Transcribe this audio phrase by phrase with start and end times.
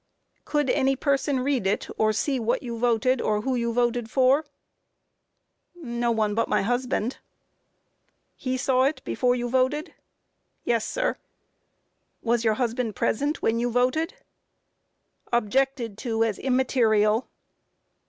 [0.45, 0.45] Q.
[0.45, 4.39] Could any person read it, or see what you voted, or who you voted for?
[5.75, 5.85] A.
[5.85, 7.19] No one but my husband.
[7.19, 7.19] Q.
[8.53, 9.89] He saw it before you voted?
[9.89, 9.93] A.
[10.63, 11.13] Yes, sir.
[11.13, 11.21] Q.
[12.23, 14.15] Was your husband present when you voted?
[15.31, 17.27] Objected to as immaterial.